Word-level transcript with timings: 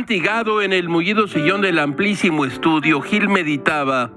Abrigado 0.00 0.62
en 0.62 0.72
el 0.72 0.88
mullido 0.88 1.28
sillón 1.28 1.60
del 1.60 1.78
amplísimo 1.78 2.46
estudio, 2.46 3.02
Gil 3.02 3.28
meditaba 3.28 4.10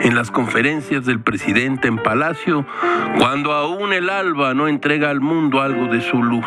en 0.00 0.14
las 0.14 0.30
conferencias 0.30 1.04
del 1.04 1.20
presidente 1.20 1.86
en 1.86 1.98
Palacio, 1.98 2.64
cuando 3.18 3.52
aún 3.52 3.92
el 3.92 4.08
alba 4.08 4.54
no 4.54 4.68
entrega 4.68 5.10
al 5.10 5.20
mundo 5.20 5.60
algo 5.60 5.86
de 5.86 6.00
su 6.00 6.22
luz. 6.22 6.46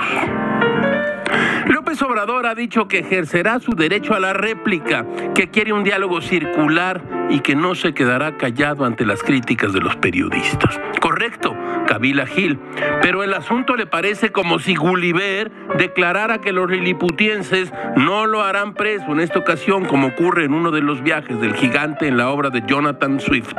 López 1.68 2.02
Obrador 2.02 2.48
ha 2.48 2.56
dicho 2.56 2.88
que 2.88 3.00
ejercerá 3.00 3.60
su 3.60 3.76
derecho 3.76 4.16
a 4.16 4.20
la 4.20 4.34
réplica, 4.34 5.06
que 5.36 5.52
quiere 5.52 5.74
un 5.74 5.84
diálogo 5.84 6.20
circular 6.20 7.02
y 7.30 7.42
que 7.42 7.56
no 7.56 7.76
se 7.76 7.94
quedará 7.94 8.36
callado 8.36 8.84
ante 8.84 9.06
las 9.06 9.22
críticas 9.22 9.74
de 9.74 9.80
los 9.80 9.96
periodistas. 9.98 10.82
Correcto, 11.00 11.51
Kabila 11.92 12.26
Gil, 12.26 12.58
pero 13.02 13.22
el 13.22 13.34
asunto 13.34 13.76
le 13.76 13.86
parece 13.86 14.32
como 14.32 14.60
si 14.60 14.76
Gulliver 14.76 15.52
declarara 15.78 16.40
que 16.40 16.54
los 16.54 16.72
liliputienses 16.72 17.70
no 17.98 18.28
lo 18.28 18.44
harán 18.44 18.76
preso 18.76 19.12
en 19.12 19.20
esta 19.20 19.40
ocasión, 19.40 19.84
como 19.84 20.08
ocurre 20.08 20.46
en 20.46 20.54
uno 20.54 20.72
de 20.72 20.80
los 20.80 21.04
viajes 21.04 21.42
del 21.42 21.54
gigante 21.54 22.08
en 22.08 22.16
la 22.16 22.30
obra 22.30 22.50
de 22.50 22.64
Jonathan 22.66 23.20
Swift. 23.20 23.54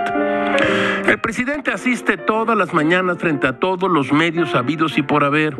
El 1.06 1.20
presidente 1.20 1.72
asiste 1.72 2.16
todas 2.16 2.56
las 2.56 2.72
mañanas 2.72 3.18
frente 3.18 3.46
a 3.46 3.58
todos 3.58 3.90
los 3.90 4.14
medios 4.14 4.54
habidos 4.54 4.96
y 4.96 5.02
por 5.02 5.24
haber. 5.24 5.54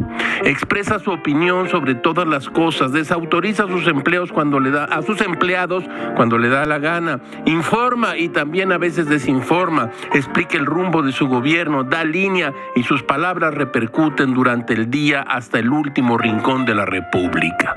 Expresa 0.45 0.99
su 0.99 1.13
opinión 1.13 1.69
sobre 1.69 1.95
todas 1.95 2.27
las 2.27 2.49
cosas, 2.49 2.93
desautoriza 2.93 3.69
sus 3.69 3.87
empleos 3.87 4.33
cuando 4.33 4.59
le 4.59 4.71
da 4.71 4.85
a 4.85 5.03
sus 5.03 5.21
empleados 5.21 5.85
cuando 6.17 6.37
le 6.37 6.49
da 6.49 6.67
la 6.67 6.79
gana, 6.79 7.21
informa 7.47 8.17
y 8.17 8.29
también 8.29 8.73
a 8.73 8.79
veces 8.79 9.09
desinforma, 9.09 9.91
explica 10.13 10.59
el 10.59 10.67
rumbo 10.67 11.03
de 11.03 11.13
su 11.13 11.29
gobierno, 11.29 11.85
da 11.85 12.05
línea 12.05 12.53
y 12.75 12.83
sus 12.83 13.03
palabras 13.03 13.55
repercuten 13.55 14.35
durante 14.35 14.75
el 14.75 14.91
día 14.91 15.23
hasta 15.23 15.61
el 15.61 15.71
último 15.71 16.19
rincón 16.19 16.65
de 16.65 16.75
la 16.75 16.87
República. 16.87 17.77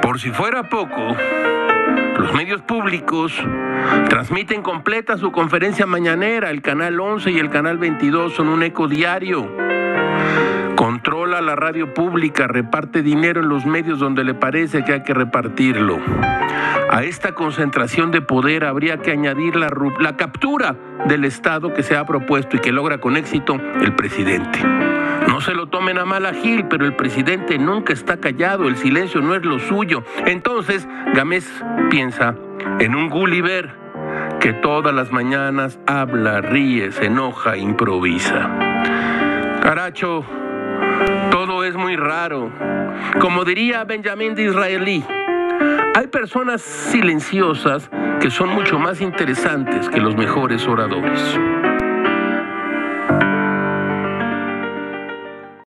Por 0.00 0.18
si 0.18 0.30
fuera 0.30 0.62
poco, 0.68 1.16
los 2.18 2.32
medios 2.32 2.62
públicos 2.62 3.32
transmiten 4.08 4.62
completa 4.62 5.18
su 5.18 5.30
conferencia 5.32 5.84
mañanera. 5.84 6.50
El 6.50 6.62
canal 6.62 6.98
11 6.98 7.30
y 7.30 7.38
el 7.38 7.50
canal 7.50 7.76
22 7.76 8.32
son 8.32 8.48
un 8.48 8.62
eco 8.62 8.88
diario. 8.88 9.65
Controla 10.76 11.40
la 11.40 11.56
radio 11.56 11.94
pública, 11.94 12.46
reparte 12.46 13.02
dinero 13.02 13.40
en 13.40 13.48
los 13.48 13.64
medios 13.64 13.98
donde 13.98 14.24
le 14.24 14.34
parece 14.34 14.84
que 14.84 14.92
hay 14.92 15.02
que 15.02 15.14
repartirlo. 15.14 15.98
A 16.90 17.02
esta 17.02 17.32
concentración 17.32 18.10
de 18.10 18.20
poder 18.20 18.62
habría 18.64 18.98
que 18.98 19.10
añadir 19.10 19.56
la, 19.56 20.16
captura 20.16 20.76
del 21.08 21.24
Estado 21.24 21.72
que 21.72 21.82
se 21.82 21.96
ha 21.96 22.04
propuesto 22.04 22.56
y 22.56 22.60
que 22.60 22.72
logra 22.72 22.98
con 22.98 23.16
éxito 23.16 23.58
el 23.80 23.94
presidente. 23.94 24.58
No 25.26 25.40
se 25.40 25.54
lo 25.54 25.66
tomen 25.68 25.96
a 25.96 26.04
mal 26.04 26.26
a 26.26 26.34
Gil, 26.34 26.66
pero 26.66 26.84
el 26.84 26.94
presidente 26.94 27.58
nunca 27.58 27.94
está 27.94 28.18
callado, 28.18 28.68
el 28.68 28.76
silencio 28.76 29.22
no 29.22 29.34
es 29.34 29.44
lo 29.44 29.58
suyo. 29.58 30.04
Entonces, 30.26 30.86
Gámez 31.14 31.50
piensa 31.90 32.36
en 32.80 32.94
un 32.94 33.08
Gulliver 33.08 33.74
que 34.40 34.52
todas 34.52 34.94
las 34.94 35.10
mañanas 35.10 35.78
habla, 35.86 36.42
ríe, 36.42 36.92
se 36.92 37.06
enoja, 37.06 37.56
improvisa. 37.56 38.50
Caracho, 39.62 40.24
todo 41.30 41.64
es 41.64 41.74
muy 41.74 41.96
raro. 41.96 42.50
Como 43.20 43.44
diría 43.44 43.84
Benjamín 43.84 44.34
de 44.34 44.44
Israelí, 44.44 45.04
hay 45.94 46.06
personas 46.08 46.62
silenciosas 46.62 47.90
que 48.20 48.30
son 48.30 48.50
mucho 48.50 48.78
más 48.78 49.00
interesantes 49.00 49.88
que 49.88 50.00
los 50.00 50.16
mejores 50.16 50.66
oradores. 50.66 51.38